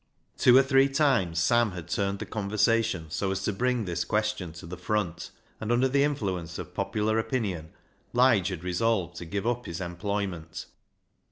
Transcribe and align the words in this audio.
Two 0.35 0.57
or 0.57 0.63
three 0.63 0.89
times 0.89 1.37
Sam 1.37 1.73
had 1.73 1.87
turned 1.87 2.17
the 2.17 2.25
conversation 2.25 3.11
so 3.11 3.29
as 3.29 3.43
to 3.43 3.53
bring 3.53 3.85
this 3.85 4.03
question 4.03 4.51
to 4.53 4.65
the 4.65 4.75
front, 4.75 5.29
and 5.59 5.71
under 5.71 5.87
the 5.87 6.03
influence 6.03 6.57
of 6.57 6.73
popular 6.73 7.19
opinion 7.19 7.69
Lige 8.11 8.47
had 8.47 8.63
resolved 8.63 9.15
to 9.17 9.25
give 9.25 9.45
up 9.45 9.67
his 9.67 9.79
employment. 9.79 10.65